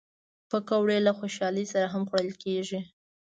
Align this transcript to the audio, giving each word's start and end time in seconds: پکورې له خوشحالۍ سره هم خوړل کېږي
پکورې 0.49 0.97
له 1.05 1.11
خوشحالۍ 1.19 1.65
سره 1.73 1.87
هم 1.93 2.03
خوړل 2.09 2.31
کېږي 2.43 2.79